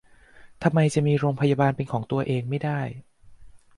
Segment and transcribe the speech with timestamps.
[0.63, 2.79] ทำไมจะมีโรงพยาบาลเป็นของตัวเองไม่ได้